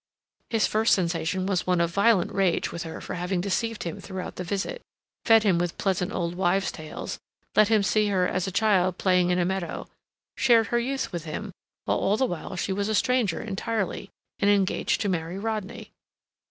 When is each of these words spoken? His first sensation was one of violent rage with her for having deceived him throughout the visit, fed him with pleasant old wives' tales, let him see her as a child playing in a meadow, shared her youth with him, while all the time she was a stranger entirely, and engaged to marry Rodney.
His 0.49 0.65
first 0.65 0.95
sensation 0.95 1.45
was 1.45 1.67
one 1.67 1.79
of 1.79 1.91
violent 1.93 2.33
rage 2.33 2.71
with 2.71 2.81
her 2.81 3.01
for 3.01 3.13
having 3.13 3.39
deceived 3.39 3.83
him 3.83 4.01
throughout 4.01 4.35
the 4.37 4.43
visit, 4.43 4.81
fed 5.25 5.43
him 5.43 5.59
with 5.59 5.77
pleasant 5.77 6.11
old 6.11 6.33
wives' 6.33 6.71
tales, 6.71 7.19
let 7.55 7.67
him 7.67 7.83
see 7.83 8.07
her 8.07 8.27
as 8.27 8.47
a 8.47 8.51
child 8.51 8.97
playing 8.97 9.29
in 9.29 9.37
a 9.37 9.45
meadow, 9.45 9.87
shared 10.35 10.65
her 10.69 10.79
youth 10.79 11.11
with 11.11 11.25
him, 11.25 11.51
while 11.85 11.99
all 11.99 12.17
the 12.17 12.25
time 12.27 12.55
she 12.55 12.73
was 12.73 12.89
a 12.89 12.95
stranger 12.95 13.41
entirely, 13.41 14.09
and 14.39 14.49
engaged 14.49 15.01
to 15.01 15.07
marry 15.07 15.37
Rodney. 15.37 15.91